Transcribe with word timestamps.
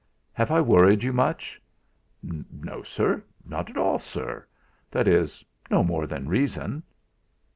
"Have 0.33 0.49
I 0.49 0.61
worried 0.61 1.03
you 1.03 1.13
much?" 1.13 1.61
"No, 2.23 2.81
sir; 2.81 3.23
not 3.45 3.69
at 3.69 3.77
all, 3.77 3.99
sir 3.99 4.47
that 4.89 5.07
is, 5.07 5.45
no 5.69 5.83
more 5.83 6.07
than 6.07 6.27
reason." 6.27 6.81